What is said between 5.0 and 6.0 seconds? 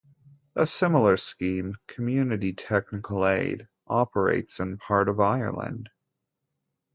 of Ireland.